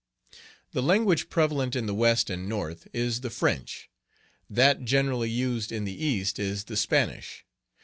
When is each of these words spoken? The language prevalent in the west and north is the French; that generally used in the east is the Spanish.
The 0.71 0.81
language 0.81 1.29
prevalent 1.29 1.75
in 1.75 1.85
the 1.85 1.93
west 1.93 2.31
and 2.31 2.49
north 2.49 2.87
is 2.91 3.21
the 3.21 3.29
French; 3.29 3.87
that 4.49 4.83
generally 4.83 5.29
used 5.29 5.71
in 5.71 5.83
the 5.85 6.03
east 6.03 6.39
is 6.39 6.63
the 6.63 6.75
Spanish. 6.75 7.45